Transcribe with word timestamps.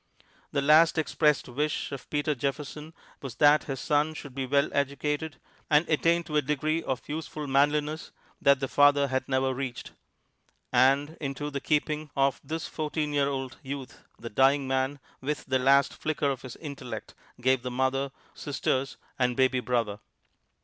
The 0.51 0.63
last 0.63 0.97
expressed 0.97 1.47
wish 1.47 1.91
of 1.91 2.09
Peter 2.09 2.33
Jefferson 2.33 2.95
was 3.21 3.35
that 3.35 3.65
his 3.65 3.79
son 3.79 4.15
should 4.15 4.33
be 4.33 4.47
well 4.47 4.67
educated, 4.73 5.39
and 5.69 5.87
attain 5.87 6.23
to 6.23 6.37
a 6.37 6.41
degree 6.41 6.81
of 6.81 7.07
useful 7.07 7.45
manliness 7.45 8.09
that 8.41 8.59
the 8.59 8.67
father 8.67 9.09
had 9.09 9.29
never 9.29 9.53
reached. 9.53 9.91
And 10.73 11.17
into 11.21 11.51
the 11.51 11.61
keeping 11.61 12.09
of 12.15 12.41
this 12.43 12.65
fourteen 12.67 13.13
year 13.13 13.27
old 13.29 13.57
youth 13.61 14.03
the 14.17 14.31
dying 14.31 14.67
man, 14.67 14.99
with 15.21 15.45
the 15.45 15.59
last 15.59 15.93
flicker 15.93 16.31
of 16.31 16.41
his 16.41 16.55
intellect, 16.55 17.13
gave 17.39 17.61
the 17.61 17.69
mother, 17.69 18.11
sisters 18.33 18.97
and 19.19 19.35
baby 19.37 19.59
brother. 19.59 19.99